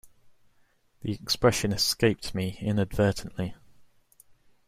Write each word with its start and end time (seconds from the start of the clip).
The 1.01 1.11
expression 1.11 1.71
escaped 1.71 2.33
me 2.33 2.57
inadvertently. 2.59 3.53